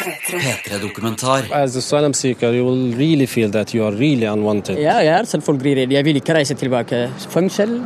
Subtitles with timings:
[0.00, 1.50] P3-dokumentar.
[1.52, 4.78] As asylum seeker, you will really feel that you are really unwanted.
[4.80, 5.92] Ja, jeg er selvfølgelig redd.
[5.92, 7.02] Jeg vil ikke reise tilbake.
[7.30, 7.76] Fengsel,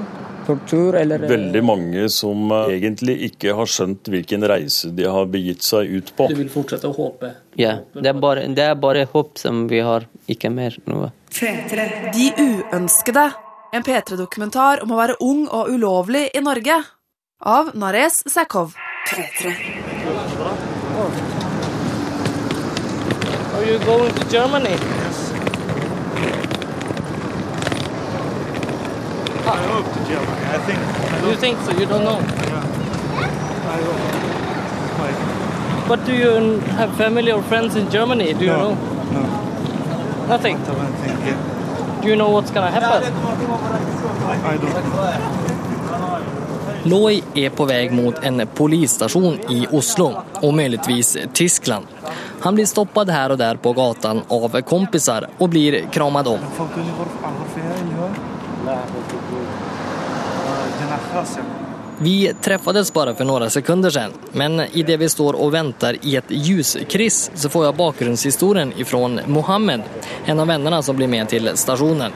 [0.46, 5.64] tortur eller Veldig mange som eh, egentlig ikke har skjønt hvilken reise de har begitt
[5.66, 6.28] seg ut på.
[6.30, 7.32] Du vil fortsette å håpe?
[7.60, 11.10] Ja, det er bare, det er bare håp som vi har, ikke mer noe.
[11.34, 13.30] De uønskede.
[13.74, 16.78] En P3-dokumentar om å være ung og ulovlig i Norge.
[17.44, 18.76] Av Nares Sekov.
[23.54, 24.70] Are you going to Germany?
[24.70, 25.30] Yes.
[29.46, 29.54] Ah.
[29.54, 30.42] I hope to Germany.
[30.54, 30.78] I think.
[30.78, 31.70] I You think so?
[31.80, 32.18] You don't know.
[32.20, 32.62] Yeah.
[33.74, 34.00] I hope.
[35.88, 38.32] But do you have family or friends in Germany?
[38.32, 38.56] Do you No.
[38.56, 38.74] know?
[39.16, 39.22] No.
[40.28, 40.56] Nothing.
[40.58, 41.18] Think.
[41.26, 42.00] Yeah.
[42.02, 43.02] Do you know what's gonna happen?
[44.44, 45.53] I don't.
[46.86, 51.86] Loi är på väg mot en polisstation i Oslo och möjligtvis Tyskland.
[52.40, 56.38] Han blir stoppad här och där på gatan av kompisar och blir kramad om.
[61.98, 66.16] Vi träffades bara för några sekunder sedan, men i det vi står och väntar i
[66.16, 69.82] ett ljuskris så får jag bakgrundshistorien ifrån Mohammed,
[70.24, 72.12] en av vännerna som blir med till stationen.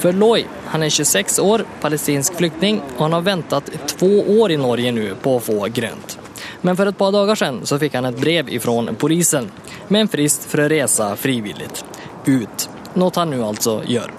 [0.00, 4.56] För Loy, han är 26 år, palestinsk flykting och han har väntat två år i
[4.56, 6.18] Norge nu på att få grönt.
[6.60, 9.50] Men för ett par dagar sedan så fick han ett brev ifrån polisen
[9.88, 11.84] med en frist för att resa frivilligt.
[12.24, 12.70] Ut.
[12.94, 14.12] Något han nu alltså gör.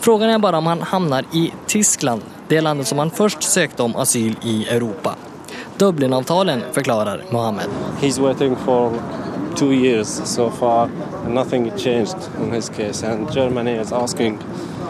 [0.00, 3.96] Frågan är bara om han hamnar i Tyskland, det landet som han först sökte om
[3.96, 5.14] asyl i Europa.
[5.78, 7.66] Dublinavtalen förklarar Mohammed.
[8.00, 8.92] He's waiting for
[9.56, 10.88] two years so far,
[11.24, 13.06] and nothing changed in his case.
[13.06, 14.38] And Germany is asking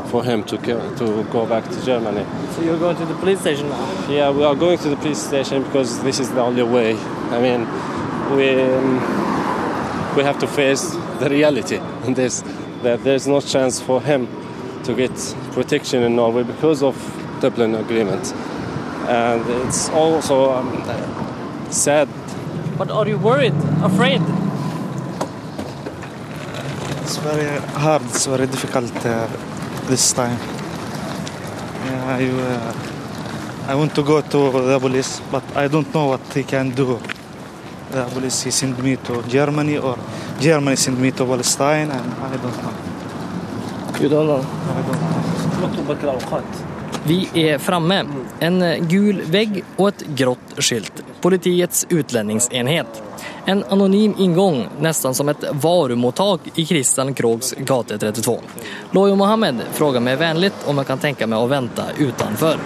[0.07, 2.25] for him to go, to go back to Germany.
[2.53, 4.09] So you're going to the police station now?
[4.09, 6.97] Yeah, we are going to the police station because this is the only way.
[7.31, 7.67] I mean,
[8.37, 9.01] we um,
[10.17, 10.91] we have to face
[11.21, 12.43] the reality in this
[12.83, 14.29] that there's no chance for him
[14.85, 15.13] to get
[15.53, 16.97] protection in Norway because of
[17.41, 18.33] Dublin Agreement,
[19.09, 20.83] and it's also um,
[21.71, 22.09] sad.
[22.79, 24.23] But are you worried, afraid?
[27.03, 28.03] It's very hard.
[28.03, 29.29] It's very difficult uh,
[29.89, 30.39] this time.
[31.87, 36.21] Yeah, I, uh, I want to go to the police, but I don't know what
[36.35, 36.99] he can do.
[37.91, 39.97] The police he send me to Germany or
[40.41, 42.75] Germany send me to Palestine, and I don't know.
[44.01, 44.41] You don't know.
[44.41, 45.17] I don't know.
[47.05, 48.05] Vi är framme.
[48.41, 50.93] En gul vägg och ett grått skylt.
[51.21, 53.03] Politiets utlänningsenhet.
[53.49, 58.41] En anonym ingång, nästan som ett varumottag i Christian Krogs gata 32.
[58.91, 62.59] Lojo Mohammed frågar mig vänligt om jag kan tänka mig att vänta utanför.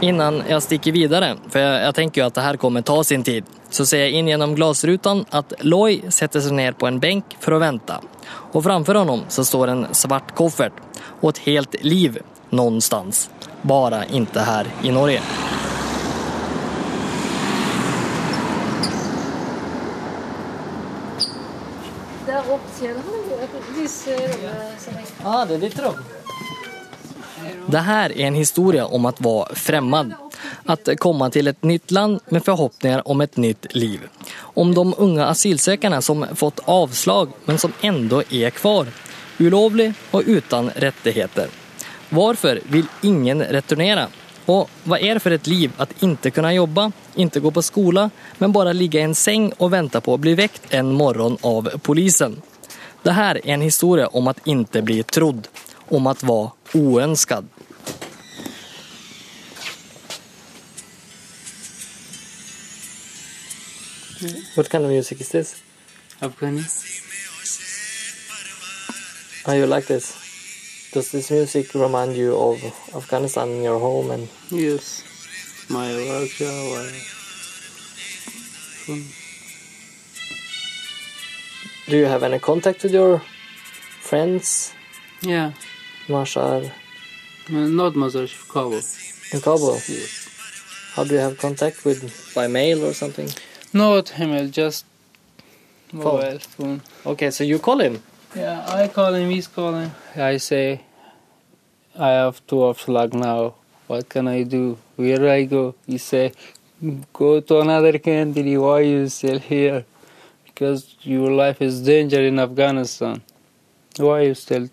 [0.00, 3.22] Innan jag sticker vidare, för jag, jag tänker ju att det här kommer ta sin
[3.22, 7.24] tid, så ser jag in genom glasrutan att Loy sätter sig ner på en bänk
[7.40, 8.00] för att vänta.
[8.26, 10.72] Och framför honom så står en svart koffert
[11.20, 12.18] och ett helt liv
[12.50, 13.30] någonstans.
[13.62, 15.20] Bara inte här i Norge.
[22.26, 22.71] Der oppe ser du disse rommene som er
[25.22, 25.94] Ja, det är ditt rum.
[27.66, 30.14] Det här är en historia om att vara främmad.
[30.64, 34.00] Att komma till ett nytt land med förhoppningar om ett nytt liv.
[34.34, 38.86] Om de unga asylsökarna som fått avslag men som ändå är kvar.
[39.38, 41.48] Ulovlig och utan rättigheter.
[42.08, 44.06] Varför vill ingen returnera?
[44.46, 48.10] Och vad är det för ett liv att inte kunna jobba, inte gå på skola,
[48.38, 51.70] men bara ligga i en säng och vänta på att bli väckt en morgon av
[51.82, 52.42] polisen?
[53.02, 55.48] Det här är en historia om att inte bli trodd,
[55.88, 57.48] om att vara oönskad.
[64.56, 65.56] What kind of music is this?
[66.20, 66.62] Afghani?
[69.44, 70.14] How you like this?
[70.92, 72.62] Does this music remind you of
[72.94, 75.02] Afghanistan and your home and Yes.
[75.68, 76.92] My workshop.
[81.88, 83.22] Do you have any contact with your
[84.00, 84.72] friends?
[85.20, 85.52] Yeah.
[86.08, 86.70] Mashar
[87.48, 88.80] Not Mazar Kabul.
[89.32, 89.74] in Kabul?
[89.88, 90.92] Yes.
[90.94, 93.28] How do you have contact with by mail or something?
[93.72, 94.84] Not email, just
[95.92, 96.82] mobile phone.
[97.06, 98.02] Okay, so you call him?
[98.36, 99.90] Yeah, I call him, he's calling.
[100.16, 100.80] I say,
[101.98, 103.54] I have two of options now.
[103.86, 104.78] What can I do?
[104.96, 105.74] Where I go?
[105.86, 106.32] He say,
[107.12, 108.56] go to another country.
[108.56, 109.84] Why you still here?
[110.54, 113.20] Because your life is danger in Afghanistan.
[113.98, 114.68] Why you still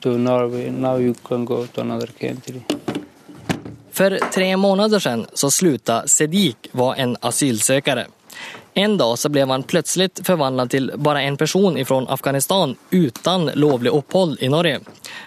[0.00, 0.70] to Norway?
[0.70, 2.62] Now you can go to another country.
[3.90, 8.06] För tre månader sedan så slutade Sedik vara en asylsökare.
[8.74, 13.90] En dag så blev han plötsligt förvandlad till bara en person ifrån Afghanistan utan lovlig
[13.90, 14.80] uppehåll i Norge.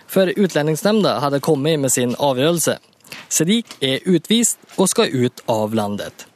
[0.08, 2.80] För utlänningsnämnden hade kommit med sin avgörelse.
[3.28, 6.28] Sedik är utvist och ska ut av landet.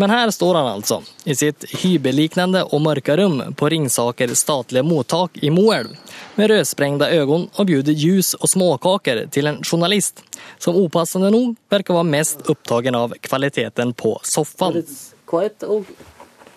[0.00, 5.30] Men här står han alltså, i sitt hybelliknande och mörka rum på Ringsaker statliga mottag
[5.32, 5.88] i Moelv
[6.34, 10.22] med rödsprängda ögon och bjuder ljus och småkakor till en journalist
[10.58, 14.72] som opassande nog verkar vara mest upptagen av kvaliteten på soffan.
[14.74, 15.84] It's quite o-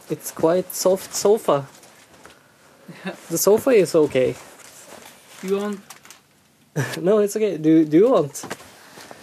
[0.10, 1.66] it's quite soft sofa.
[3.30, 4.34] The sofa is okay.
[5.42, 5.80] You want?
[7.01, 7.57] No, it's okay.
[7.57, 8.48] Do do you want?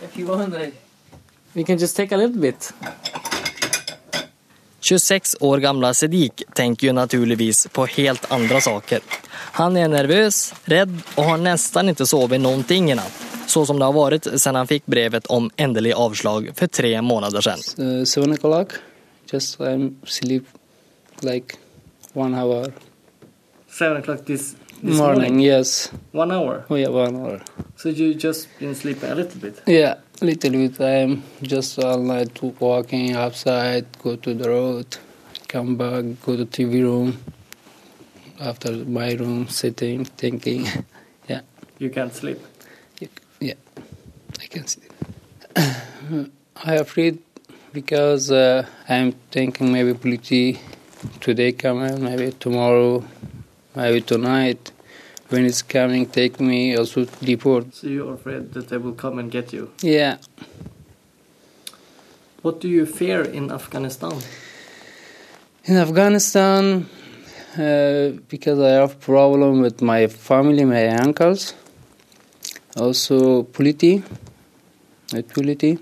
[0.05, 0.72] If you want, I.
[1.52, 2.72] We can just take a little bit.
[4.90, 9.00] 26 år gamla Sedik tänker ju naturligtvis på helt andra saker.
[9.32, 13.26] Han är nervös, rädd och har nästan inte sovit någonting i natt.
[13.46, 17.40] Så som det har varit sedan han fick brevet om ändelig avslag för tre månader
[17.40, 17.58] sedan.
[17.78, 18.69] Uh, seven o'clock.
[19.32, 20.42] Just I'm sleep
[21.20, 21.56] like
[22.12, 22.72] one hour.
[23.78, 25.44] Seven o'clock this, morning.
[25.44, 25.93] Yes.
[26.12, 26.64] One hour.
[26.69, 27.43] Oh yeah, one hour.
[27.76, 29.62] So you just been sleeping a little bit.
[29.66, 29.94] Yeah,
[30.25, 30.81] little bit.
[30.81, 34.96] I'm just all night walking outside, go to the road,
[35.49, 37.19] come back, go to TV room.
[38.40, 40.67] After my room, sitting, thinking.
[41.28, 41.43] yeah,
[41.78, 42.38] You can't sleep.
[43.40, 43.55] yeah,
[44.40, 44.90] I can sleep
[46.64, 47.19] I afraid
[47.72, 50.58] because uh, I'm thinking maybe police
[51.20, 53.05] today coming, maybe tomorrow,
[53.75, 54.72] maybe tonight.
[55.31, 57.75] When it's coming, take me also deport.
[57.75, 59.71] So you're afraid that they will come and get you.
[59.81, 60.19] Yeah,
[62.43, 64.12] What do you fear in Afghanistan?
[65.67, 66.88] In Afghanistan,
[67.59, 71.53] uh, because I have problem with my family, my uncles,
[72.79, 74.03] also polity,
[75.35, 75.79] polity.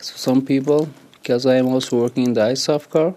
[0.00, 0.88] So some people,
[1.22, 3.14] because I am also working in the ISAF car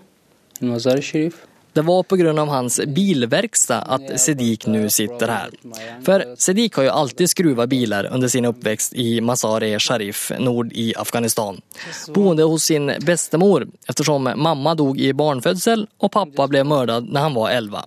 [0.62, 1.47] in Mazar Sharif.
[1.78, 5.50] Det var på grund av hans bilverkstad att Sedik nu sitter här.
[6.06, 10.94] För Sedik har ju alltid skruvat bilar under sin uppväxt i Mazar-e Sharif, nord i
[10.96, 11.62] Afghanistan.
[12.08, 17.34] Boende hos sin bästemor eftersom mamma dog i barnfödsel och pappa blev mördad när han
[17.34, 17.86] var 11.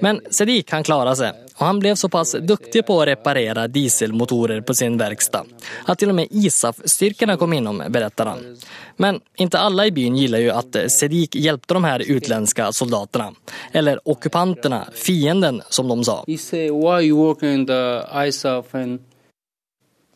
[0.00, 4.60] Men Sedik han klarade sig och han blev så pass duktig på att reparera dieselmotorer
[4.60, 5.44] på sin verkstad
[5.84, 8.56] att till och med ISAF-styrkorna kom inom, berättar han.
[8.96, 13.32] Men inte alla i byn gillar ju att Sedik hjälpte de här utländska soldaterna.
[13.72, 16.24] Eller ockupanterna, fienden som de sa.
[16.26, 19.00] He say, "Why you working in the ISAF and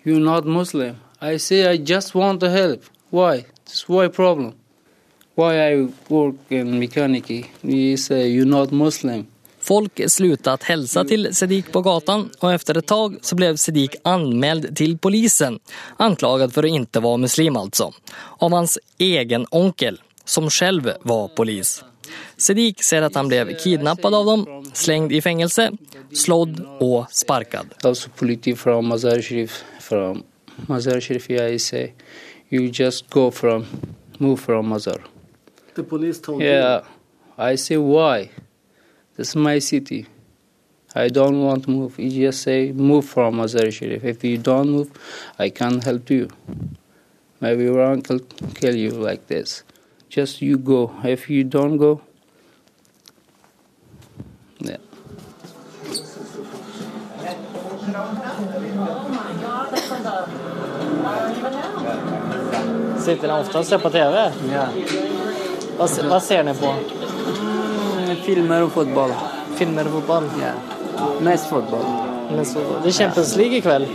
[0.04, 0.94] you're not Muslim?"
[1.32, 2.80] I say, "I just want to help.
[3.10, 3.44] Why?
[3.64, 4.52] This why problem?
[5.34, 7.26] Why I work in mechanic?"
[7.62, 9.26] He say, "You're not Muslim."
[9.72, 13.94] Folk slutade att hälsa till Sedik på gatan och efter ett tag så blev Sedik
[14.02, 15.58] anmäld till polisen.
[15.96, 17.92] Anklagad för att inte vara muslim alltså.
[18.38, 21.84] Av hans egen onkel, som själv var polis.
[22.36, 25.70] Sedik säger att han blev kidnappad av dem, slängd i fängelse,
[26.12, 27.66] slådd och sparkad.
[27.84, 30.22] Also, politi from Mazar Sharif, from
[30.56, 31.92] Mazar Sharif, yeah, I say,
[32.48, 33.66] "You just go from,
[34.18, 35.00] move from Mazar."
[35.76, 36.84] The police told Yeah,
[37.52, 38.30] I say, "Why?
[39.22, 40.06] This is my city."
[40.96, 41.96] I don't want to move.
[41.96, 44.02] You just say, move from Mazar Sharif.
[44.04, 44.90] If you don't move,
[45.38, 46.28] I can't help you.
[47.40, 48.18] Maybe your uncle
[48.54, 49.62] kill you like this.
[50.08, 50.92] Just you go.
[51.04, 52.00] If you don't go,
[54.58, 54.78] yeah.
[62.98, 64.32] Sitter ni ofta och ser på TV?
[64.52, 64.68] Ja.
[65.78, 67.01] Vad, vad ser ni på?
[68.22, 69.10] Mm, Filmer och fotboll.
[69.54, 70.24] Filmer och fotboll?
[70.40, 71.20] Ja.
[71.20, 71.84] Mest fotboll.
[72.36, 73.86] Men så, det är Champions League ikväll.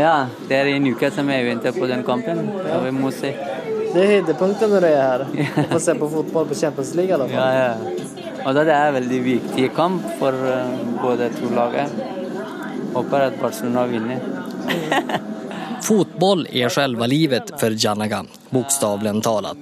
[0.00, 2.50] Ja, det är en uka som jag väntar på den kampen.
[2.72, 3.26] Så vi måste...
[3.94, 5.26] Det är höjdpunkten när du är här.
[5.56, 7.54] Att få se på fotboll på Champions League i alla fall.
[7.54, 7.74] Ja,
[8.44, 8.48] ja.
[8.48, 10.64] Och det är väldigt viktig kamp för uh,
[11.02, 11.88] båda två lagen.
[12.94, 14.18] Hoppas att Barcelona vinner.
[15.82, 19.56] Fotboll är själva livet för Janaga, bokstavligen talat.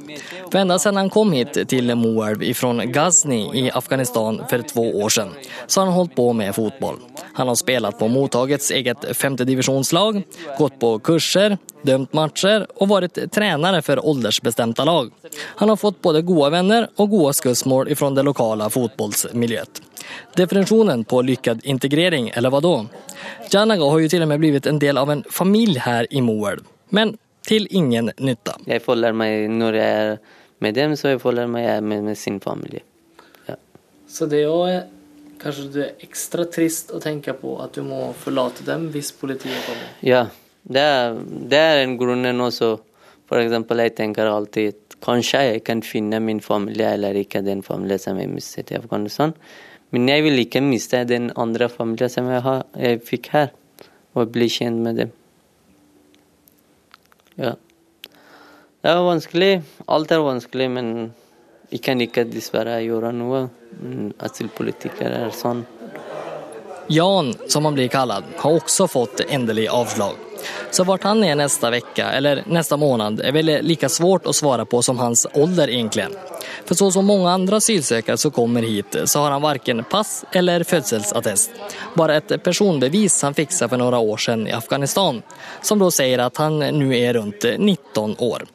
[0.53, 5.09] För ända sedan han kom hit till Moelv ifrån Ghazni i Afghanistan för två år
[5.09, 5.29] sedan
[5.67, 6.97] så har han hållit på med fotboll.
[7.35, 10.23] Han har spelat på mottagets eget femte divisionslag,
[10.59, 15.11] gått på kurser, dömt matcher och varit tränare för åldersbestämda lag.
[15.43, 19.83] Han har fått både goda vänner och goda skussmål ifrån det lokala fotbollsmiljöet.
[20.35, 22.87] Definitionen på lyckad integrering, eller vad då?
[23.51, 26.61] Janaga har ju till och med blivit en del av en familj här i Moelv.
[26.89, 28.57] Men till ingen nytta.
[28.65, 30.19] Jag följer mig när jag är
[30.59, 32.81] med dem så jag följer mig med, med sin familj.
[33.47, 33.55] Ja.
[34.09, 34.83] Så det är
[35.43, 39.53] kanske det är extra trist att tänka på att du må förlata dem viss politik
[39.67, 39.83] kommer.
[40.01, 40.27] ja,
[40.63, 42.79] det är, det är en grunden också
[43.31, 48.01] For eksempel, jeg tenker alltid kanskje jeg kan finne min familie eller ikke den familien
[48.03, 49.35] som jeg mistet i Afghanistan.
[49.91, 53.53] Men jag vill inte miste den andra familjen som jag, har, jag fick här
[54.13, 55.11] och bli känd med dem.
[57.35, 57.57] Ja.
[58.81, 59.63] Det var vanskligt.
[59.87, 61.13] Allt är vanskligt men
[61.69, 63.51] jag kan inte dessvärre göra något.
[63.83, 65.65] Mm, asylpolitiker är sån.
[66.87, 70.15] Jan, som han blir kallad, har också fått ändelig avslag.
[70.71, 74.65] Så vart han är nästa vecka eller nästa månad är väl lika svårt att svara
[74.65, 76.13] på som hans ålder egentligen.
[76.65, 80.65] För så som många andra asylsökare som kommer hit så har han varken pass eller
[80.65, 81.51] födselsattest.
[81.95, 85.23] Bara ett personbevis han fixade för några år sedan i Afghanistan
[85.63, 88.47] som då säger att han nu är runt 19 år.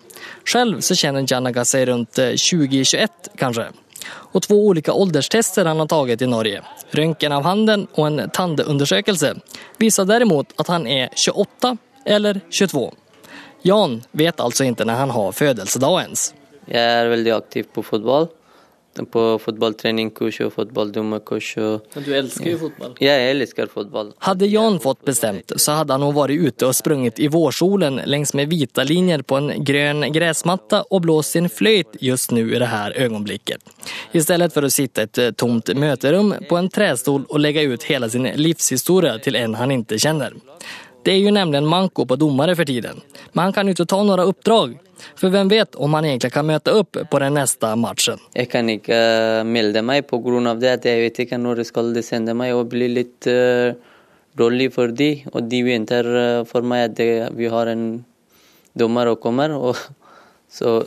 [0.46, 3.66] Själv så känner Janaga sig runt 2021 kanske.
[4.08, 6.62] Och två olika ålderstester han har tagit i Norge,
[6.92, 9.36] röntgen av handen och en tandundersökelse,
[9.78, 12.94] visar däremot att han är 28 eller 22.
[13.62, 16.34] Jan vet alltså inte när han har födelsedag ens.
[16.66, 18.28] Jeg er veldig aktiv på fotball.
[19.12, 21.58] På fotballdommerkurs.
[21.58, 21.82] Og...
[21.94, 22.96] Men du älskar ju fotboll.
[23.00, 24.14] Ja, jeg elsker fotball.
[24.18, 28.34] Hade Jan fått bestämt så hade han nog varit ute och sprungit i vårsolen längs
[28.34, 32.66] med vita linjer på en grön gräsmatta och blåst sin flöjt just nu i det
[32.66, 33.62] här ögonblicket.
[34.12, 37.84] Istället för att sitta i ett eh, tomt möterum på en trästol och lägga ut
[37.84, 40.34] hela sin livshistoria till en han inte känner.
[41.06, 43.02] Det är ju nämligen manko på domare för tiden.
[43.34, 44.78] Men han kan ju inte ta några uppdrag.
[45.16, 48.18] För vem vet om han egentligen kan möta upp på den nästa matchen.
[48.34, 49.44] Jag kan inte eh,
[49.82, 52.88] mig på grund av det att jag vet inte när skulle sända mig och bli
[52.88, 53.74] lite eh,
[54.34, 55.24] dålig för det.
[55.34, 55.50] de.
[55.50, 56.04] De väntar
[56.46, 57.00] för mig att
[57.38, 58.04] vi har en
[58.74, 59.76] domare och kommer.
[60.50, 60.84] Så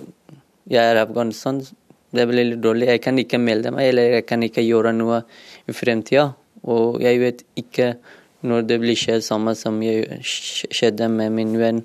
[0.65, 1.67] jag är i Afghanistan.
[2.11, 2.89] Det blir lite dårlig.
[2.89, 5.25] Jag kan inte mälda mig eller jag kan inte göra något.
[5.67, 6.29] i framtiden.
[6.63, 7.97] Och jag vet inte
[8.41, 11.83] når det blir skjedd samme som jeg skjedde med min venn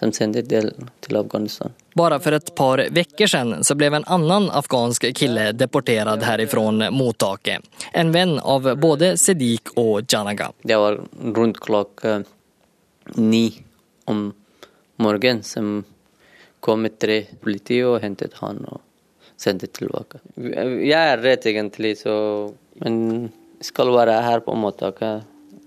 [0.00, 0.70] som sendte til,
[1.04, 1.72] til Afghanistan.
[1.94, 7.60] Bara för ett par veckor sedan så blev en annan afghansk kille deporterad härifrån Motake.
[7.92, 10.52] En vän av både Sedik och Janaga.
[10.62, 11.00] Det var
[11.34, 12.24] rundt klokka
[13.14, 13.62] ni
[14.04, 14.32] om
[14.96, 15.84] morgenen som
[16.60, 18.80] kom tre politi og hentet han og
[19.40, 20.20] sendte tilbake.
[20.36, 22.14] Jeg er redd egentlig, så
[22.80, 23.28] Men
[23.58, 25.26] jeg skal være her på mottaket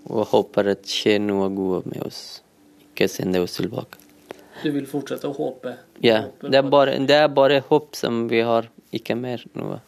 [0.09, 2.41] og håper at det skjer noe godt med oss.
[2.91, 3.99] Ikke sende oss tilbake.
[4.63, 5.73] Du vill fortsätta att hoppa?
[5.99, 9.79] Ja, det er bare, det er bare håp som vi har, ikke mer noe.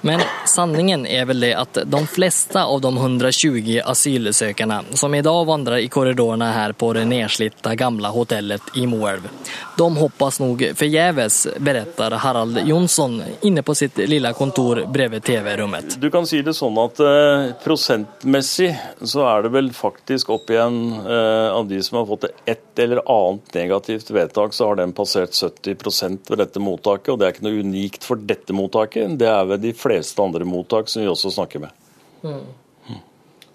[0.00, 5.76] Men sanningen är väl det att de flesta av de 120 asylsökarna som idag vandrar
[5.76, 9.28] i korridorerna här på det nerslitta gamla hotellet i Moelv,
[9.76, 16.00] de hoppas nog förgäves, berättar Harald Jonsson inne på sitt lilla kontor bredvid tv-rummet.
[16.00, 20.92] Du kan säga det eh, så att eh, så är det väl faktiskt upp igen
[21.06, 25.34] eh, av de som har fått ett eller annat negativt vedtak, så har den passerat
[25.34, 29.18] 70 procent ved detta mottaget och det är inte unikt för detta mottaget.
[29.18, 31.70] Det är väl de fleste andre mottak som vi også snakker med.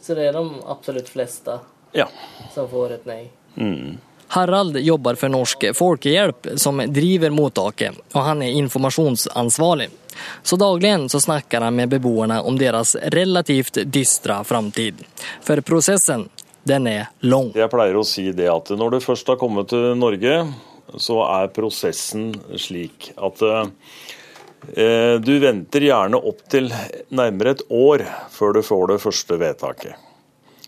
[0.02, 1.60] Så det är de absolut flesta
[1.92, 2.08] Ja.
[2.54, 3.32] som får ett nej?
[3.58, 3.98] Mm.
[4.28, 9.90] Harald jobbar för Norsk Folkehjälp som driver mottaket och han är informationsansvarig.
[10.44, 14.96] Så dagligen så snackar han med beboerna om deras relativt dystra framtid.
[15.42, 16.30] För processen,
[16.64, 17.52] den är lång.
[17.56, 20.40] Jeg pleier å si det at når du først har kommet til Norge,
[20.98, 23.68] så er prosessen slik at eh,
[24.66, 26.72] du venter gjerne opptil
[27.14, 28.04] nærmere et år
[28.34, 30.06] før du får det første vedtaket.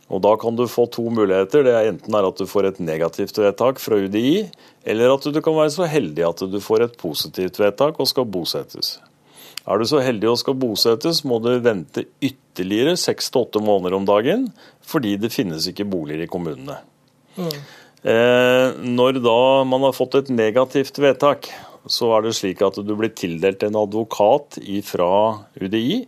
[0.08, 1.66] Og Da kan du få to muligheter.
[1.66, 4.48] Det er Enten er at du får et negativt vedtak fra UDI,
[4.86, 8.26] eller at du kan være så heldig at du får et positivt vedtak og skal
[8.26, 9.00] bosettes.
[9.68, 13.98] Er du så heldig og skal bosettes, må du vente ytterligere seks til åtte måneder
[13.98, 14.48] om dagen,
[14.80, 16.80] fordi det finnes ikke boliger i kommunene.
[18.08, 21.50] Eh, når da man har fått et negativt vedtak,
[21.86, 25.12] så er det slik at du blir tildelt en advokat fra
[25.60, 26.06] UDI.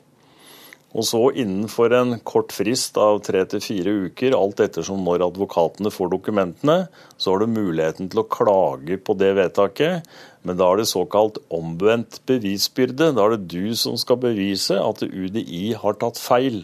[0.98, 5.92] Og så innenfor en kort frist av tre til fire uker, alt ettersom når advokatene
[5.94, 6.78] får dokumentene,
[7.14, 10.08] så har du muligheten til å klage på det vedtaket.
[10.42, 13.12] Men da er det såkalt omvendt bevisbyrde.
[13.14, 16.64] Da er det du som skal bevise at UDI har tatt feil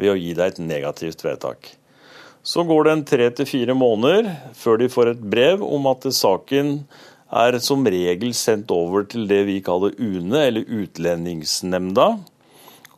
[0.00, 1.76] ved å gi deg et negativt vedtak.
[2.42, 6.08] Så går det en tre til fire måneder før de får et brev om at
[6.16, 6.78] saken
[7.30, 12.10] er som regel sendt over til det vi kaller UNE, eller Utlendingsnemnda.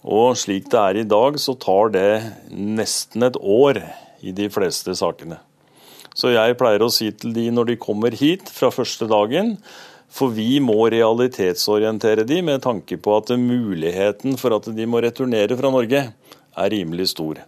[0.03, 2.11] Og slik det er i dag, så tar det
[2.51, 3.83] nesten et år
[4.23, 5.39] i de fleste sakene.
[6.17, 9.57] Så jeg pleier å si til de når de kommer hit fra første dagen,
[10.13, 15.57] for vi må realitetsorientere de med tanke på at muligheten for at de må returnere
[15.57, 16.03] fra Norge,
[16.53, 17.41] er rimelig stor.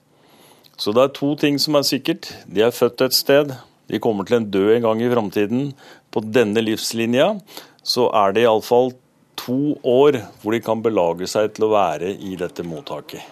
[0.80, 2.30] Så det er to ting som er sikkert.
[2.48, 3.52] De er født et sted,
[3.90, 5.70] de kommer til en dø en gang i framtiden
[6.14, 7.34] på denne livslinja,
[7.84, 8.94] så er det iallfall
[9.36, 13.22] to år hvor de kan belage seg til å være i dette mottaket.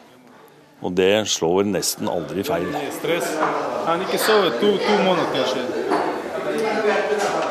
[0.82, 2.66] Og det slår nesten aldri feil.
[2.98, 3.36] Stress.
[3.86, 5.62] Han ikke sovet to, to måneder kanskje.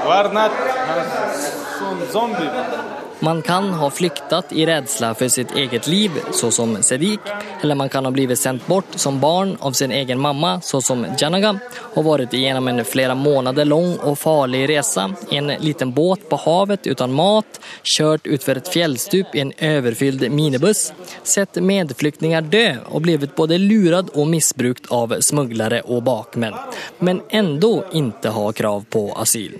[0.03, 0.57] Hver natt.
[0.89, 1.37] Han er
[1.77, 2.99] sånn zombie.
[3.23, 7.19] Man kan ha flyktat i rädsla för sitt eget liv, såsom Sedik,
[7.61, 11.59] eller man kan ha blivit sänt bort som barn av sin egen mamma, såsom Janaga,
[11.79, 16.35] och varit igenom en flera månader lång och farlig resa i en liten båt på
[16.35, 23.01] havet utan mat, kört utför ett fjällstup i en överfylld minibuss, sett medflyktingar dö och
[23.01, 26.53] blivit både lurad och missbrukt av smugglare och bakmän,
[26.99, 29.57] men ändå inte ha krav på asyl.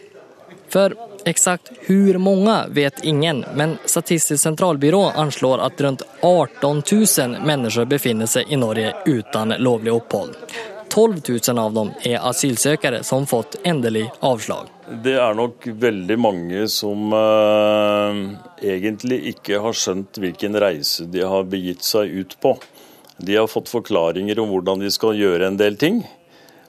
[0.70, 6.84] För exakt hur många vet ingen, men Statistisk centralbyrå anslår att runt 18
[7.20, 10.30] 000 människor befinner sig i Norge utan lovlig uppehåll.
[10.90, 14.66] 12 000 av dem är asylsökare som fått endelig avslag.
[15.04, 21.44] Det är nog väldigt många som äh, egentligen inte har skjønt vilken resa de har
[21.44, 22.58] begitt sig ut på.
[23.18, 26.08] De har fått förklaringar om hur de ska göra en del ting.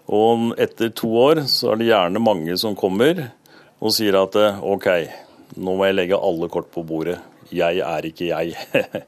[0.07, 3.31] Och efter två år så är det gärna många som kommer
[3.83, 4.89] og sier at eh, OK,
[5.59, 7.19] nå må jeg legge alle kort på bordet.
[7.53, 8.55] Jeg er ikke jeg.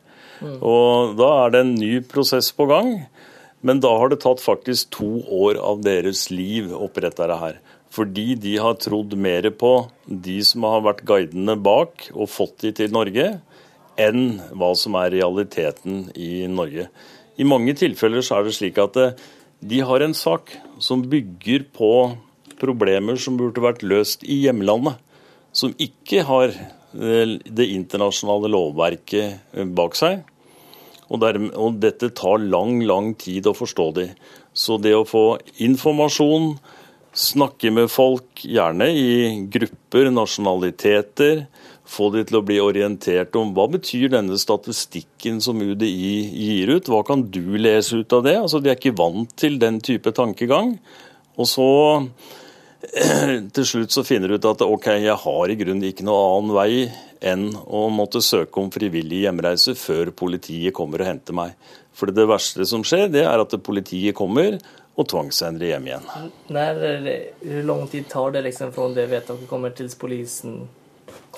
[0.74, 2.90] Og da er det en ny prosess på gang.
[3.64, 7.60] Men da har det tatt faktisk to år av deres liv oppi dette her.
[7.94, 9.72] Fordi de har trodd mer på
[10.04, 13.38] de som har vært guidene bak og fått de til Norge,
[13.96, 16.88] enn hva som er realiteten i Norge.
[17.38, 19.14] I mange tilfeller så er det slik at eh,
[19.64, 20.52] de har en sak
[20.82, 21.92] som bygger på
[22.64, 25.00] problemer som burde vært løst i hjemlandet.
[25.54, 30.24] Som ikke har eh, det internasjonale lovverket eh, bak seg.
[31.12, 34.08] Og, der, og dette tar lang, lang tid å forstå de.
[34.56, 36.54] Så det å få informasjon,
[37.14, 39.12] snakke med folk, gjerne i
[39.52, 41.44] grupper, nasjonaliteter,
[41.84, 46.88] få de til å bli orientert om hva betyr denne statistikken som UDI gir ut,
[46.88, 48.38] hva kan du lese ut av det?
[48.40, 50.78] Altså, De er ikke vant til den type tankegang.
[51.36, 51.68] Og så
[53.56, 56.54] til slutt så finner du ut at ok, jeg har i grunnen ikke noe annen
[56.56, 56.70] vei
[57.24, 61.54] enn å måtte søke om frivillig hjemreise før politiet kommer og henter meg.
[61.94, 64.58] For det verste som skjer, det er at politiet kommer
[64.94, 66.08] og tvangssender hjem igjen.
[66.46, 66.74] När,
[67.40, 70.68] hur lång tid tar det liksom från det vedtaket kommer till polisen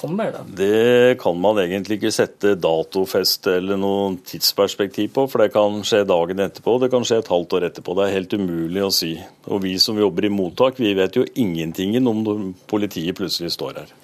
[0.00, 0.32] kommer?
[0.32, 0.40] da?
[0.58, 6.04] Det kan man egentlig ikke sette datofeste eller noe tidsperspektiv på, for det kan skje
[6.08, 7.94] dagen etterpå, det kan skje et halvt år etterpå.
[7.98, 9.12] Det er helt umulig å si.
[9.46, 13.94] Og vi som jobber i mottak, vi vet jo ingenting om politiet plutselig står her.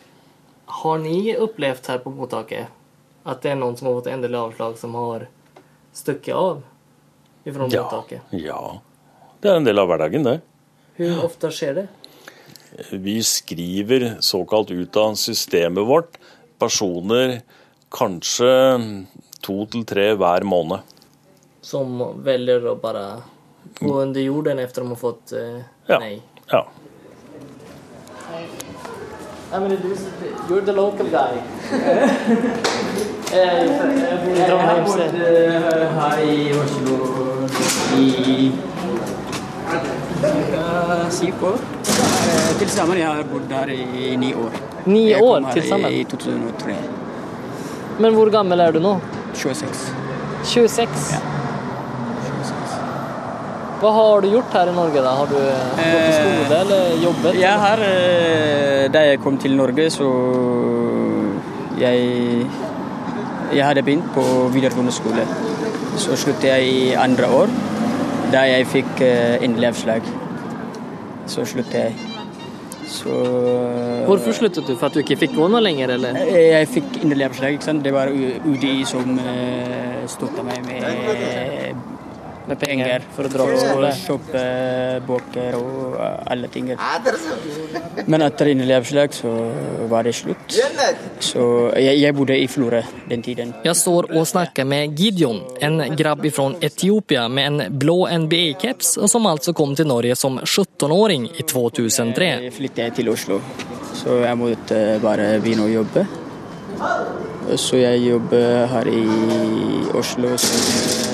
[0.83, 2.67] Har ni upplevt här på mottaket
[3.23, 5.29] att det är någon som har fått endelig avslag som har
[5.93, 6.63] stuckit av
[7.45, 7.83] ifrån Ja.
[7.83, 8.21] mottaket?
[8.31, 8.81] Ja,
[9.41, 10.41] det er en del av hverdagen, det.
[10.95, 11.87] Hur ofta sker det?
[12.91, 16.19] Vi skriver såkalt ut av systemet vårt
[16.59, 17.41] personer
[17.93, 18.53] kanskje
[19.45, 20.79] to til tre hver måned.
[21.61, 23.23] Som väljer att bara
[23.81, 25.99] gå under jorden efter de har fått eh, Ja.
[25.99, 26.23] nej?
[26.47, 26.69] Ja.
[29.53, 29.77] I mean,
[30.49, 31.37] you're the local guy.
[34.49, 36.97] Jag i Oslo
[37.99, 38.53] i.
[42.23, 44.53] Eh, Til sammen jeg har bodd her i ni år.
[44.87, 45.93] Ni jeg år kom her til sammen?
[45.93, 46.77] I 2003.
[47.99, 48.97] Men hur gammal är du nu?
[49.35, 49.93] 26.
[50.45, 50.89] 26?
[53.83, 55.09] Vad har du gjort här i Norge då?
[55.09, 57.35] Har du eh, gått i skola eller jobbet?
[57.41, 60.07] Jeg har, eh, Da jeg kom til Norge, så
[61.81, 62.47] jeg
[63.53, 65.27] Jeg hadde begynt på videregående skole.
[65.97, 67.49] Så sluttet jeg i andre år,
[68.33, 70.03] da jeg fikk eh, endelig avslag.
[71.27, 71.93] Så sluttet jeg.
[72.93, 73.09] Så
[74.07, 74.77] Varför slutade du?
[74.77, 76.19] För att du inte fick gå någon längre eller?
[76.37, 77.53] Jeg fikk endelig avslag.
[77.57, 77.85] ikke sant?
[77.85, 78.13] Det var
[78.45, 81.77] UDI som uh, støtta meg med,
[82.47, 83.91] med penger for å dra på skole.
[84.03, 84.43] kjøpe
[85.07, 86.71] bøker og eh, alle ting.
[88.07, 89.33] Men etter endelig avslag så
[89.91, 90.57] var det slutt.
[91.23, 91.45] Så
[91.79, 93.55] jeg, jeg bodde i Florø den tiden.
[93.63, 99.11] Jag står och snackar med Gideon, en grabb ifrån Etiopien med en blå NBA-keps och
[99.11, 102.25] som alltså kom till Norge som 17-åring i 2003.
[102.25, 103.41] Jeg flyttet til Oslo,
[103.95, 106.07] så jeg måtte bare begynne å jobbe.
[107.57, 109.03] Så jeg jobber her i
[109.99, 111.12] Oslo som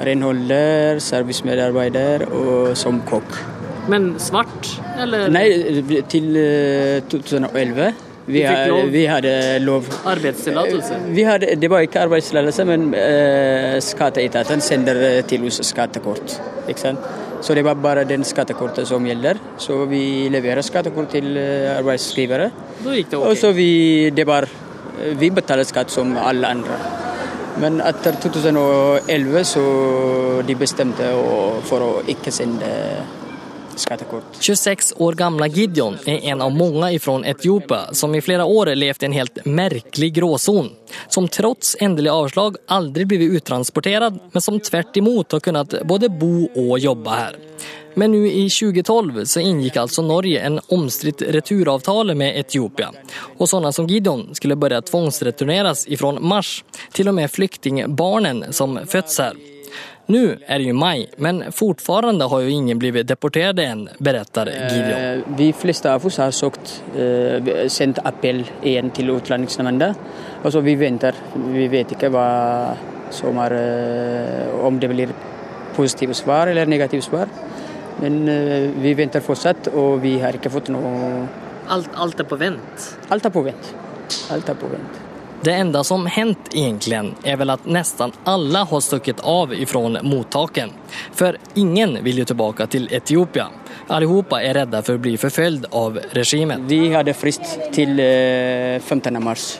[0.00, 3.38] eh, renholder, servicemedarbeider og som kokk.
[3.88, 5.28] Men svart eller?
[5.30, 5.46] Nei,
[6.10, 7.92] til eh, 2011.
[8.26, 8.88] Vi, Du fikk ha- lov?
[8.90, 9.32] vi hadde
[9.62, 9.84] lov.
[10.10, 10.96] Arbetstillåtelse?
[11.14, 16.34] Vi hadde, det var ikke arbeidstillatelse, men eh, skatteetaten sender eh, til oss skattekort.
[16.74, 16.98] Sant?
[17.40, 19.38] Så det var bara den skattekortet som gäller.
[19.58, 22.50] Så vi levererar skattekort till eh, arbetsgivare.
[22.84, 23.36] Då gick det Och okej.
[23.36, 24.48] så vi, det var,
[25.18, 26.74] vi betalar skatt som alla andra.
[27.60, 32.66] Men efter 2011 så de bestämde å- för att inte sända
[33.76, 34.24] skattekort.
[34.40, 39.02] 26 år gamla Gideon är en av många ifrån Etiopien som i flera år levt
[39.02, 40.70] i en helt märklig gråzon.
[41.08, 46.48] Som trots ändliga avslag aldrig blivit uttransporterad men som tvärt emot har kunnat både bo
[46.54, 47.36] och jobba här.
[47.98, 52.94] Men nu i 2012 så ingick alltså Norge en omstritt returavtal med Etiopien.
[53.38, 56.64] Och sådana som Gideon skulle börja tvångsreturneras ifrån mars.
[56.92, 59.55] Till och med flyktingbarnen som fötts här.
[60.08, 65.02] Nu är det ju maj, men fortfarande har ju ingen blivit deporterad än, berättar Gideon.
[65.02, 69.94] Eh, Vi flesta av oss har sökt, eh, sänt appell igen till Utlänningsnämnden.
[70.42, 71.14] Och så vi väntar.
[71.48, 72.68] Vi vet inte vad
[73.10, 75.08] som är, eh, om det blir
[75.76, 77.26] positivt svar eller negativt svar.
[78.00, 81.28] Men eh, vi väntar fortsatt och vi har inte fått något...
[81.68, 82.98] Allt, allt är på vänt.
[83.08, 83.74] Allt är på vänt.
[84.30, 85.00] Allt är på vänt.
[85.46, 90.70] Det enda som hänt egentligen är väl att nästan alla har stuckit av ifrån mottaken.
[91.12, 93.46] För ingen vill ju tillbaka till Etiopien.
[93.86, 96.66] Allihopa är rädda för att bli förföljd av regimen.
[96.66, 99.58] Vi hade frist till eh, 15 mars.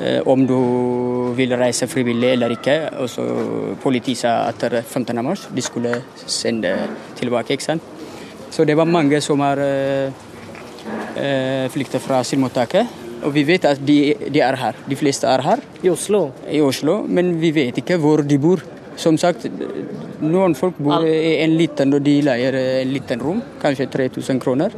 [0.00, 2.90] Eh, om du vill resa frivilligt eller inte.
[2.98, 3.22] Och så
[3.82, 6.76] polisen sa att 15 mars de skulle sända
[7.16, 7.52] tillbaka.
[7.52, 7.78] Inte?
[8.50, 10.12] Så det var många som har eh,
[11.24, 12.86] eh flyktat från asylmottaget.
[13.24, 14.74] Och vi vet att de, de är här.
[14.86, 15.58] De flesta är här.
[15.82, 16.32] I Oslo?
[16.50, 17.04] I Oslo.
[17.08, 18.60] Men vi vet inte var de bor.
[18.96, 19.46] Som sagt,
[20.18, 24.70] någon folk bor i en liten och de lejer en liten rum, kanske 3000 kronor.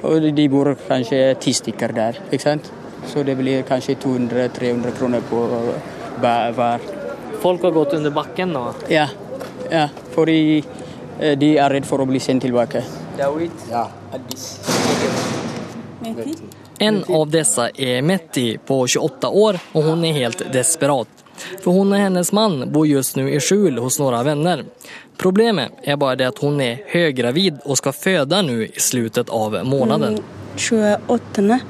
[0.00, 2.72] Och de bor kanske 10 stycken där, sant?
[3.06, 5.36] Så det blir kanske 200-300 kronor på
[6.56, 6.80] var.
[7.40, 8.74] Folk har gått under backen då?
[8.88, 9.08] Ja,
[9.70, 10.62] ja för de,
[11.20, 12.82] eh, de är rädda för att bli sända tillbaka.
[13.18, 13.50] David?
[13.70, 13.90] Ja.
[16.82, 21.08] En av dessa är Metti på 28 år och hon är helt desperat.
[21.60, 24.64] För hon och hennes man bor just nu i skjul hos några vänner.
[25.16, 29.60] Problemet är bara det att hon är höggravid och ska föda nu i slutet av
[29.64, 30.08] månaden.
[30.12, 30.24] Mm,
[30.56, 31.60] 28 eh,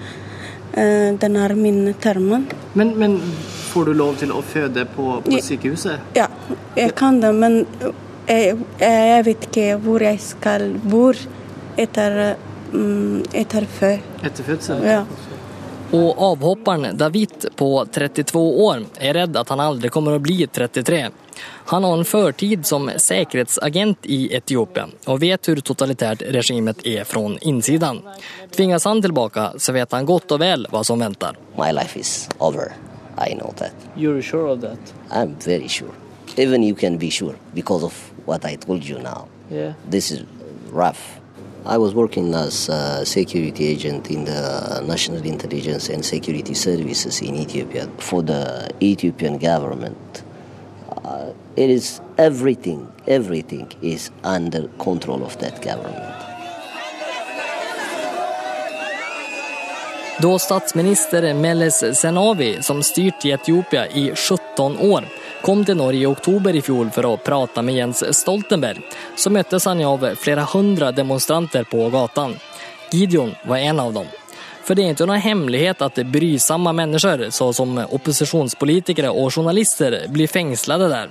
[1.18, 2.46] den är min termin.
[2.72, 3.20] Men, men
[3.72, 5.38] får du lov till att föda på, Ja.
[5.48, 6.01] sjukhuset?
[6.12, 6.27] Ja,
[6.75, 7.66] jag kan det men
[8.27, 11.12] eh, eh, jag vet inte var jag ska bo
[11.77, 12.37] efter,
[12.73, 13.25] mm,
[14.45, 14.85] födseln?
[14.85, 15.05] Ja.
[15.93, 21.09] Och avhopparen David på 32 år är rädd att han aldrig kommer att bli 33.
[21.45, 27.39] Han har en förtid som säkerhetsagent i Etiopien och vet hur totalitärt regimet är från
[27.41, 28.01] insidan.
[28.51, 31.37] Tvingas han tillbaka så vet han gott och väl vad som väntar.
[31.57, 32.73] My life is over.
[33.29, 33.73] I know that.
[33.97, 34.95] You're sure of that?
[35.11, 35.91] I'm very sure.
[36.37, 39.29] Even you can be sure because of what I told you now.
[39.51, 39.73] Yeah.
[39.91, 40.21] This is
[40.73, 41.22] rough.
[41.64, 47.37] I was working as a security agent in the National Intelligence and Security Services in
[47.37, 50.25] Ethiopia for the Ethiopian government.
[51.05, 56.14] Uh, it is everything, everything is under control of that government.
[60.18, 65.09] Då statsminister Meles Zenawi, som styrt i Etiopia i 17 år,
[65.43, 68.81] kom till Norge i oktober i fjol för att prata med Jens Stoltenberg
[69.17, 72.37] så möttes han av flera hundra demonstranter på gatan.
[72.93, 74.07] Gideon var en av dem.
[74.64, 80.88] För det är inte någon hemlighet att brysamma människor såsom oppositionspolitiker och journalister blir fängslade
[80.88, 81.09] där.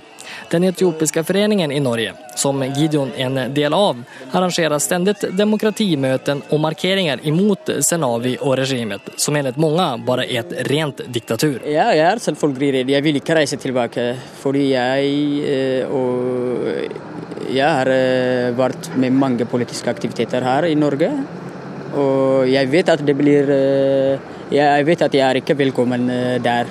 [0.50, 6.60] Den etiopiska föreningen i Norge, som Gideon är en del av, arrangerar ständigt demokratimöten och
[6.60, 11.62] markeringar emot Senavi och regimen, som enligt många bara är ett rent diktatur.
[11.64, 16.90] Ja, jag är självklart Jag vill inte resa tillbaka, för jag, eh, och eh,
[17.54, 21.24] jag har eh, varit med många politiska aktiviteter här i Norge.
[21.94, 24.18] Och jag vet att det blir eh,
[24.52, 26.66] Jag vet att jag är ikke välkommen eh, där.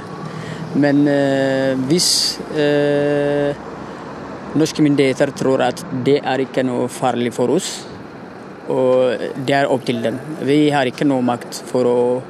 [0.73, 3.55] Men eh, viss eh,
[4.53, 7.87] norska myndigheter tror att det är inte något farligt för oss,
[8.67, 9.13] Och
[9.45, 10.19] det är upp till dem.
[10.41, 11.85] Vi har inte någon makt för
[12.17, 12.23] att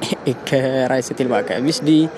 [0.24, 1.60] inte resa tillbaka.
[1.60, 2.08] Visst, de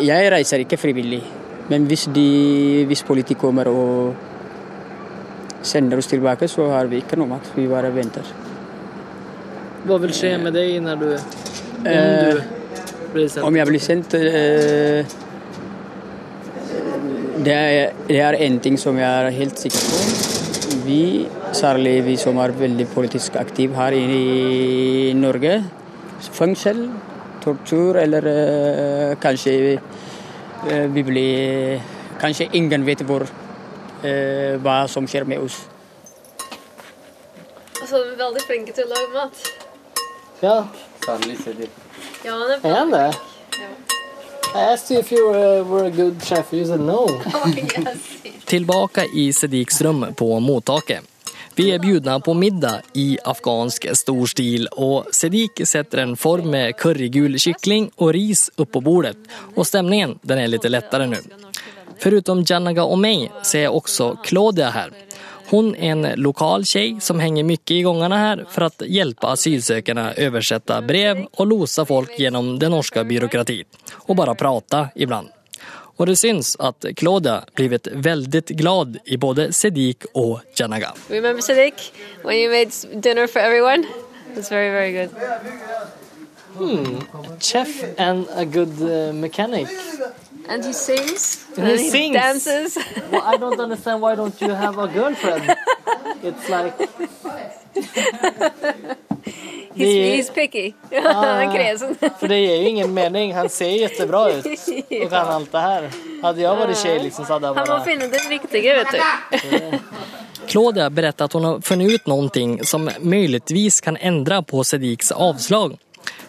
[0.00, 1.24] jag reser inte frivilligt.
[1.68, 3.04] men visst, de, hvis
[3.40, 4.14] kommer och
[5.62, 7.52] Sänder oss tillbaka så har vi inte någon makt.
[7.54, 8.22] Vi bara väntar
[9.86, 12.42] vad vill ske med dig när du, om Eh, du
[13.12, 13.46] blir sänd?
[13.46, 15.06] Om jeg blir sendt eh,
[17.44, 20.00] det, er, det er en ting som jeg er helt sikker på.
[20.86, 25.60] Vi, særlig vi som er veldig politisk aktive her i Norge,
[26.34, 26.88] fengsel,
[27.44, 31.80] tortur eller eh, kanskje eh, vi blir
[32.16, 33.26] Kanskje ingen vet hvor
[34.02, 35.58] eh, hva som skjer med oss.
[37.76, 39.55] Altså, de veldig flinke til å lage mat.
[40.40, 40.68] Ja,
[41.06, 41.70] Sannelig Sadiq.
[42.24, 43.14] Ja, han är han det?
[44.54, 46.54] I asked you if you were, were a good chef.
[46.54, 47.08] You said no.
[48.44, 51.02] Tillbaka i Sediks rum på mottaket.
[51.54, 56.76] Vi är bjudna på middag i afghansk stor stil och Sedik sätter en form med
[56.76, 59.16] currygul kyckling och ris upp på bordet.
[59.54, 61.16] Och stämningen den är lite lättare nu.
[61.98, 64.92] Förutom Janaga och mig så är också Claudia här.
[65.48, 70.12] Hon är en lokal tjej som hänger mycket i gångarna här för att hjälpa asylsökarna
[70.14, 73.64] översätta brev och losa folk genom den norska byråkratin.
[73.92, 75.28] Och bara prata ibland.
[75.96, 80.94] Och det syns att Claudia blivit väldigt glad i både Sedik och Janaga.
[81.08, 81.92] Remember Sadiq
[82.24, 83.84] when you made dinner for everyone?
[84.36, 85.10] It's very, very good.
[86.58, 87.00] Hmm,
[87.40, 89.68] chef and a good uh, mechanic.
[90.48, 91.46] And he sings.
[91.56, 92.14] And he and sings.
[92.14, 92.76] dances.
[93.10, 95.54] Well, I don't understand why don't you have a girlfriend?
[96.22, 96.74] It's like...
[99.74, 100.72] He's, Det- he's picky.
[101.04, 101.12] Ah.
[101.12, 101.96] Han är kräsen.
[102.20, 103.34] För det ger ju ingen mening.
[103.34, 104.46] Han ser jättebra ut
[105.04, 105.90] och kan allt det här.
[106.22, 107.78] Hade jag varit tjej liksom så hade jag Han bara...
[107.78, 109.00] må finne den riktige, vet du.
[110.46, 115.76] Claudia berättar att hon har funnit ut någonting som möjligtvis kan ändra på Sediks avslag.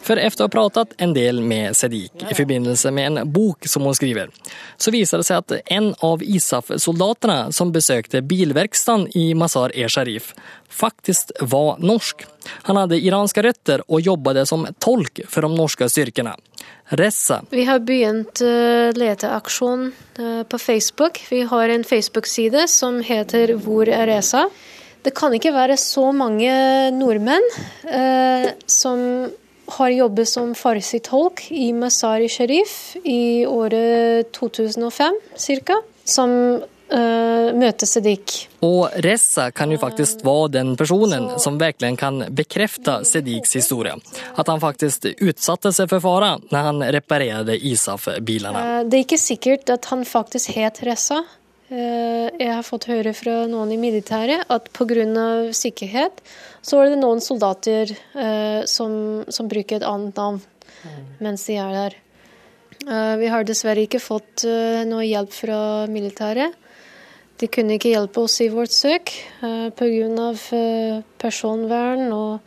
[0.02, 3.84] För efter att ha pratat en del med Sedik i förbindelse med en bok som
[3.84, 4.30] hon skriver
[4.78, 10.36] så visade det sig att en av ISAF-soldaterna som besökte bilverkstan i Mazar-e-Sharif
[10.70, 12.26] faktiskt var norsk.
[12.48, 16.38] Han hade iranska rötter och jobbade som tolk för de norska styrkorna.
[16.90, 21.26] Ressa Vi har begynt uh, leteaksjon eh, på Facebook.
[21.30, 24.50] Vi har en Facebook-side som heter Hvor er Reza?
[25.04, 26.52] Det kan ikke være så mange
[26.96, 27.44] nordmenn
[27.84, 29.28] eh, som
[29.68, 36.30] har jobbet som farsi-tolk i Mazar-i Sharif i året 2005 cirka, som
[36.90, 38.48] eh, møter Sadiq.
[38.60, 43.98] Och Ressa kan ju faktiskt vara den personen som verkligen kan bekräfta Sediks historia.
[44.36, 48.80] Att han faktiskt utsatte sig för fara när han reparerade ISAF-bilarna.
[48.80, 51.24] Eh, Det er ikke sikkert at han faktisk het Ressa.
[51.70, 55.52] Eh, Jeg har fått høre fra noen i militæret at pga.
[55.54, 56.22] sikkerhet
[56.68, 60.42] så er det noen soldater eh, som, som bruker et annet navn
[61.24, 61.96] mens de er der.
[62.86, 65.60] Eh, Vi har dessverre ikke fått eh, noe hjelp fra
[65.92, 66.56] militæret.
[67.38, 69.12] De kunne ikke hjelpe oss i vårt søk
[69.46, 70.30] eh, pga.
[70.58, 72.40] eh, personvern og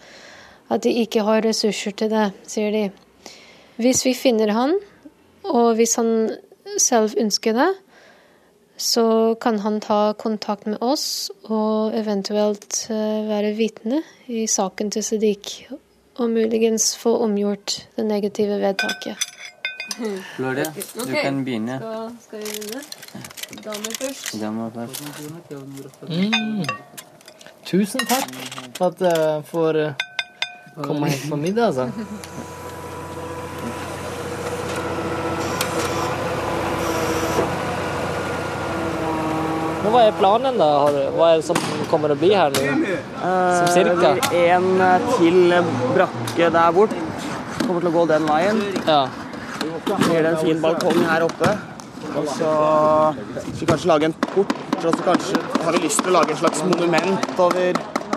[0.70, 2.84] at de ikke har ressurser til det, sier de.
[3.80, 4.76] Hvis vi finner han,
[5.50, 6.30] og hvis han
[6.78, 7.70] selv ønsker det,
[8.80, 15.04] så kan han ta kontakt med oss og eventuelt eh, være vitne i saken til
[15.04, 15.50] Sadiq.
[16.20, 19.16] Og muligens få omgjort det negative vedtaket.
[20.36, 20.64] Gloria,
[20.94, 21.76] du kan begynne.
[21.78, 22.82] Skal, skal vi begynne?
[23.64, 24.40] Damer først.
[24.40, 25.02] Damer først.
[26.08, 26.64] Mm.
[27.66, 28.34] Tusen tack
[28.74, 29.92] för att jag får eh,
[30.74, 31.90] komma hit på middag alltså.
[39.82, 40.90] Men vad är planen då?
[41.16, 41.56] Vad är det som
[41.90, 42.96] kommer att bli här nu?
[43.58, 44.14] Som cirka?
[44.14, 45.54] Det blir en eh, til
[45.94, 46.94] brakke der bort.
[47.66, 48.62] Kommer å gå den veien.
[48.86, 49.08] Ja.
[49.86, 51.52] Blir det en fin balkong her oppe.
[52.16, 52.52] Og så
[53.14, 56.40] skal vi kanskje lage en port, og så kanskje har vi til å lage en
[56.40, 57.28] slags monument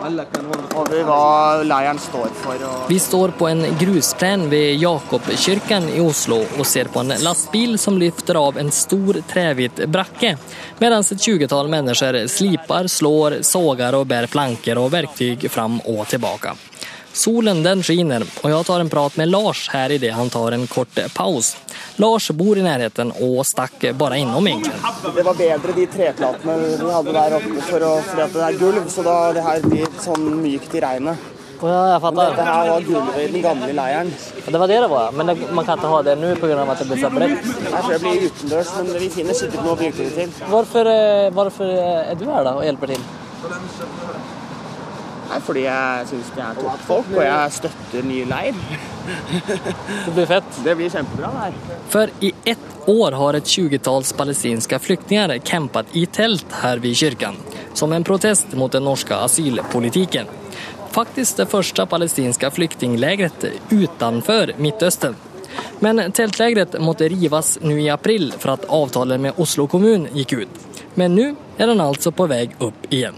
[0.04, 2.64] over hva leiren står for.
[2.68, 7.78] Og Vi står på en grusplan vid Jakobkyrkan i Oslo och ser på en lastbil
[7.80, 10.38] som lyfter av en stor trävit bracke
[10.78, 16.56] medan ett 20-tal människor slipar, slår, sågar och bär plankor och verktyg fram och tillbaka.
[17.14, 20.52] Solen den skiner och jag tar en prat med Lars här i det han tar
[20.52, 21.58] en kort paus.
[21.96, 24.80] Lars bor i närheten och stack bara inom egentligen.
[25.16, 28.58] det var bedre de treplatene vi hadde der oppe for å, fordi at det er
[28.60, 31.32] gulv, så da det her blir sånn mykt i regnet.
[31.62, 32.30] Ja, jag fattar.
[32.32, 34.10] Dette her var gulvet i den gamle leiren.
[34.46, 36.60] Det var det det var, men det, man kan inte ha det nu på grund
[36.60, 37.30] av att det blir så blött.
[37.72, 40.34] Her tror jeg blir utendørs, men vi finner sikkert noe å bruke det til.
[40.50, 43.04] Varför, eh, varför är du här då och hjälper till?
[45.34, 48.58] Nei, fordi jeg syns de er toppfolk, og jeg støtter ny leir.
[50.06, 50.58] Det blir fett.
[50.66, 51.54] Det blir kjempebra det her.
[51.90, 57.36] För i ett år har ett 20-tals palestinska flyktingar campat i tält här vid kyrkan
[57.74, 60.26] som en protest mot den norska asylpolitiken.
[60.92, 65.16] Faktiskt det första palestinska flyktinglägret utanför Mittöstern.
[65.80, 70.50] Men tältlägret måste rivas nu i april för att avtalet med Oslo kommun gick ut.
[70.94, 73.16] Men nu är den alltså på väg upp igen.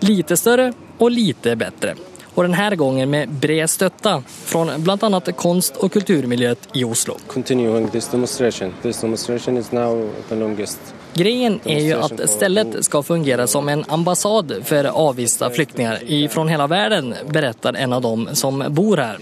[0.00, 0.72] Lite större
[1.02, 1.94] och lite bättre.
[2.34, 7.14] Och den här gången med bred stötta från bland annat konst och kulturmiljöet i Oslo.
[7.26, 8.74] Continuing this demonstration.
[8.82, 10.94] This demonstration is now the longest.
[11.14, 16.66] Grejen är ju att stället ska fungera som en ambassad för avvista flyktingar ifrån hela
[16.66, 19.18] världen, berättar en av dem som bor här.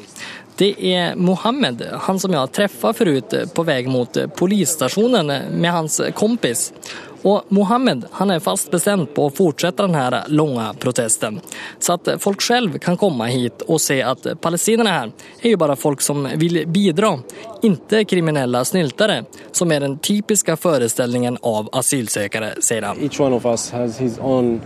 [0.57, 6.73] Det är Mohammed, han som jag träffade förut på väg mot polisstationen med hans kompis.
[7.23, 11.41] Och Mohammed, han är fast bestämd på att fortsätta den här långa protesten.
[11.79, 15.77] Så att folk själv kan komma hit och se att palestinierna här är ju bara
[15.77, 17.19] folk som vill bidra,
[17.63, 23.03] inte kriminella snyltare, som är den typiska föreställningen av asylsökare, säger han.
[23.03, 24.61] Each one of us has his own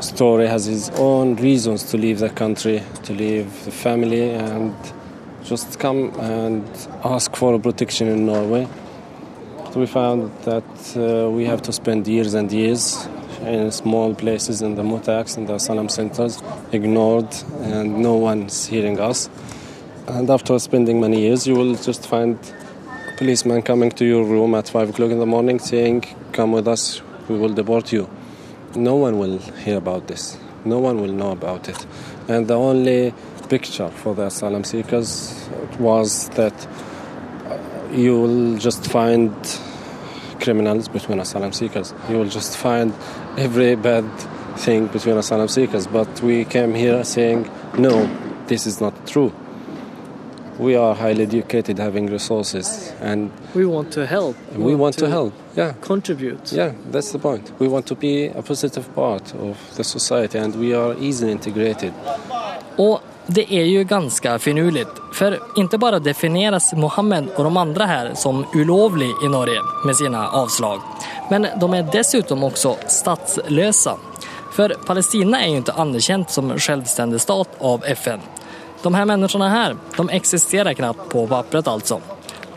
[0.00, 4.72] story, has his own reasons to leave the country, to leave the family and
[5.44, 6.62] just come and
[7.02, 8.66] ask for protection in Norway.
[9.74, 10.64] We found that
[10.96, 13.08] uh, we have to spend years and years
[13.40, 19.00] in small places in the mutaks and the asylum centers, ignored, and no one's hearing
[19.00, 19.30] us.
[20.06, 22.38] And after spending many years, you will just find
[23.08, 26.68] a policeman coming to your room at five o'clock in the morning saying, "Come with
[26.68, 28.10] us, we will deport you."
[28.76, 30.36] No one will hear about this.
[30.66, 31.86] No one will know about it.
[32.28, 33.14] And the only
[33.48, 36.54] picture for the asylum seekers was that
[37.92, 39.32] you will just find
[40.40, 41.94] criminals between asylum seekers.
[42.08, 42.92] You will just find
[43.38, 44.04] every bad
[44.58, 45.86] thing between asylum seekers.
[45.86, 48.06] But we came here saying, no,
[48.46, 49.32] this is not true.
[50.58, 54.36] We are highly educated, having resources, and We want to help.
[54.54, 55.32] we want to help.
[55.56, 56.52] Yeah, contribute.
[56.52, 57.50] Yeah, that's the point.
[57.58, 61.92] We want to be a positive part of the society, and we are easily integrated.
[62.76, 64.90] Och det är ju ganska finurligt.
[65.12, 70.28] För inte bara definieras Mohammed och de andra här som olovlig i Norge med sina
[70.28, 70.80] avslag.
[71.30, 73.96] Men de är dessutom också statslösa.
[74.52, 78.20] För Palestina är ju inte anerkänt som självständig stat av FN.
[78.82, 82.00] De här människorna här, de existerar knappt på pappret alltså.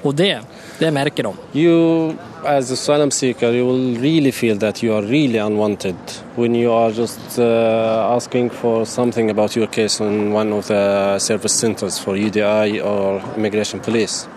[0.01, 0.39] Och det,
[0.79, 1.33] det märker de.
[1.51, 5.95] You, as asylum seeker, you will really feel that you are really unwanted
[6.35, 11.19] when you are just uh, asking for something about your case on one of the
[11.19, 14.27] service centers for UDI or immigration police.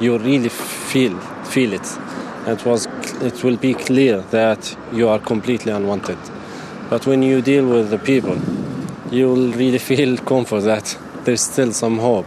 [0.00, 1.98] You really feel feel it.
[2.46, 2.86] It was
[3.20, 6.18] it will be clear that you are completely unwanted.
[6.90, 8.38] But when you deal with the people,
[9.10, 12.26] you will really feel comfort that there's still some hope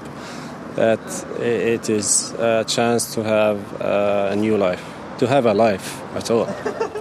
[0.75, 4.83] that it is a chance to have uh, a new life,
[5.19, 6.47] to have a life at all.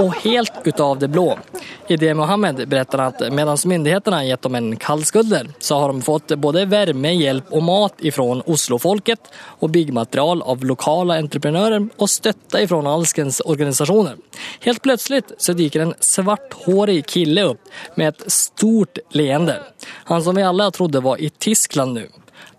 [0.00, 1.38] Och helt utav det blå.
[1.88, 6.28] I det Mohammed berättar att medan myndigheterna gett dem en kallskulder så har de fått
[6.28, 12.86] både värme, hjälp och mat ifrån Oslofolket och byggmaterial av lokala entreprenörer och stötta ifrån
[12.86, 14.16] allskens organisationer.
[14.60, 17.60] Helt plötsligt så dyker en svarthårig kille upp
[17.94, 19.62] med ett stort leende.
[20.04, 22.08] Han som vi alla trodde var i Tyskland nu.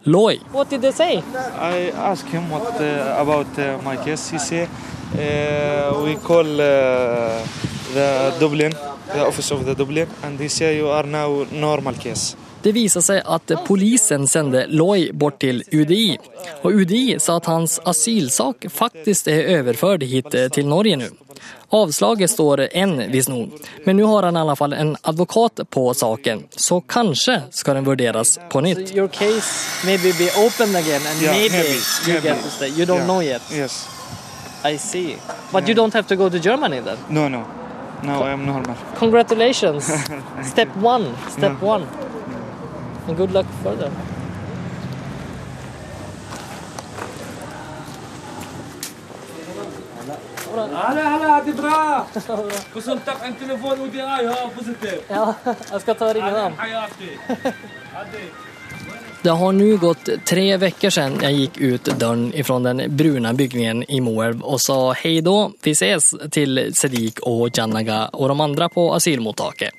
[0.03, 0.39] Loy.
[0.53, 1.21] What did they say?
[1.57, 4.31] I asked him what uh, about uh, my case.
[4.31, 4.67] He said
[5.15, 7.43] we call uh,
[7.93, 8.73] the Dublin,
[9.13, 12.35] the office of the Dublin, and he say you are now normal case.
[12.63, 16.17] Det visade sig att polisen sände Loy bort till UDI.
[16.61, 21.09] Och UDI sa att hans asylsak faktiskt är överförd hit eh, till Norge nu.
[21.69, 23.51] Avslaget står än visst nog.
[23.85, 26.43] Men nu har han i alla fall en advokat på saken.
[26.55, 28.89] Så kanske ska den värderas på nytt.
[28.89, 31.69] So your case maybe be open again and Yeah, maybe, maybe,
[32.07, 32.27] you maybe.
[32.29, 32.67] get to stay.
[32.67, 33.05] You don't Yeah.
[33.05, 33.41] know yet.
[33.53, 33.87] Yes.
[34.63, 35.17] I see.
[35.51, 35.69] But yeah.
[35.69, 36.97] you don't have to go to Germany then?
[37.09, 37.47] No, no.
[38.03, 38.75] No, Co I'm normal.
[38.95, 39.85] Congratulations.
[40.43, 40.81] step you.
[40.81, 41.15] one.
[41.29, 41.67] Step no.
[41.67, 41.81] one.
[41.81, 43.07] No.
[43.07, 43.91] And good luck further.
[50.55, 52.05] Halla, halla, det är bra!
[52.73, 55.01] Konsultat en telefon och det är jag, positiv.
[55.07, 55.35] Ja,
[55.71, 56.53] jag ska ta och ringa dem.
[59.23, 63.91] Det har nu gått tre veckor sedan jag gick ut dörren ifrån den bruna byggningen
[63.91, 68.69] i Moelv och sa hej då, vi ses till Sedik och Janaga och de andra
[68.69, 69.73] på asylmottaget.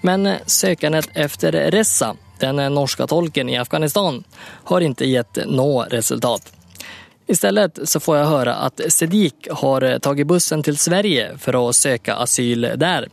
[0.00, 4.24] Men sökandet efter Ressa, den norska tolken i Afghanistan,
[4.64, 6.52] har inte gett nå resultat.
[7.26, 12.14] Istället så får jag höra att Sedik har tagit bussen till Sverige för att söka
[12.14, 13.08] asyl där.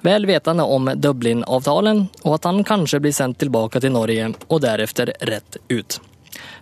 [0.00, 5.14] Väl vetande om Dublinavtalen och att han kanske blir sänd tillbaka till Norge och därefter
[5.20, 6.00] rätt ut.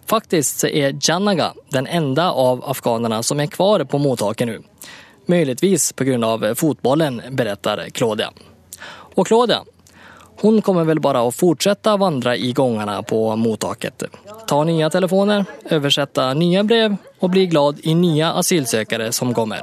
[0.06, 4.62] Faktiskt så är Janaga den enda av afghanerna som är kvar på mottaken nu.
[5.26, 8.32] Möjligtvis på grund av fotbollen, berättar Claudia.
[9.14, 9.64] Och Claudia,
[10.40, 14.02] hon kommer väl bara att fortsätta vandra i gångarna på mottaket.
[14.46, 19.60] Ta nya telefoner, översätta nya brev och bli glad i nya asylsökare som kommer.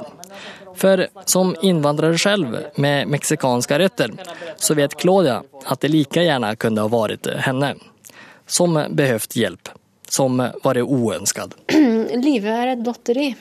[0.74, 4.12] För som invandrare själv med mexikanska rötter
[4.56, 7.74] så vet Claudia att det lika gärna kunde ha varit henne.
[8.46, 9.68] Som behövt hjälp.
[10.08, 11.54] Som varit oönskad.
[12.14, 13.34] Livet är ett lotteri.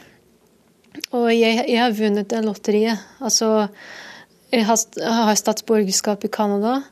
[1.09, 2.99] Och jag, jag har vunnit det lotteriet.
[3.19, 3.67] Alltså,
[4.49, 6.83] jag har, jag har statsborgerskap i Kanada.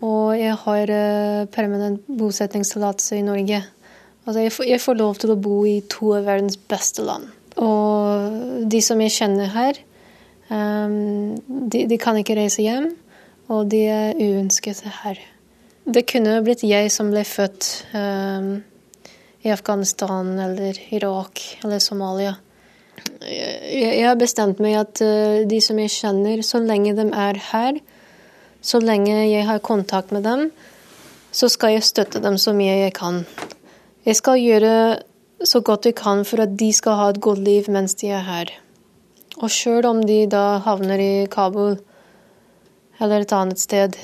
[0.00, 3.64] Och jag har eh, permanent bosättningstillåtelse i Norge.
[4.24, 7.28] Alltså, jag, får, jag får lov till att bo i två av världens bästa land.
[7.54, 9.76] Och de som jag känner här,
[10.48, 12.96] um, ehm, de, de, kan inte resa hem.
[13.46, 15.18] Och de är oönskade här.
[15.84, 18.62] Det kunde ha blivit jag som blev född um, ehm,
[19.42, 22.34] i Afghanistan eller Irak eller Somalia.
[23.72, 27.12] Jag, jag har bestämt mig att uh, eh, de som jag känner, så länge de
[27.12, 27.80] är här,
[28.60, 30.50] så länge jag har kontakt med dem,
[31.30, 33.24] så ska jag stötta dem så mycket jag kan.
[34.02, 34.96] Jag ska göra
[35.44, 38.18] så gott jag kan för att de ska ha ett gott liv medan de är
[38.18, 38.60] här.
[39.36, 41.76] Och själv om de då hamnar i Kabul
[42.98, 43.96] eller ett annat sted,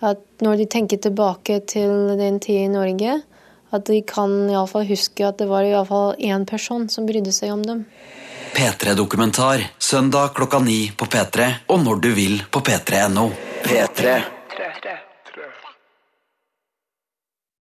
[0.00, 3.20] att när de tänker tillbaka till den tiden i Norge,
[3.70, 6.88] att de kan i alla fall huska att det var i alla fall en person
[6.88, 7.84] som brydde sig om dem.
[8.54, 13.30] P3 Dokumentar, söndag klockan 9 på P3 och när du vill på p3.no.
[13.62, 15.09] P3.